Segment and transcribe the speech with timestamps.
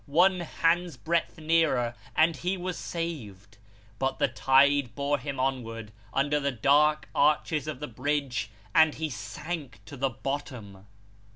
[0.07, 3.59] One hand's breadth nearer, and he was saved
[3.99, 9.11] but the tide bore him onward, under the dark arches of the bridge, and he
[9.11, 10.87] sank to the bottom.